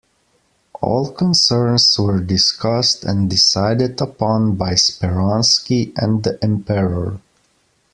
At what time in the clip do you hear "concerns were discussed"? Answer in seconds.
1.11-3.03